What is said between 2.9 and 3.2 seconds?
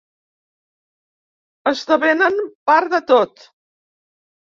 de